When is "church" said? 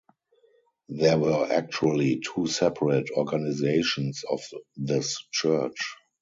5.31-5.79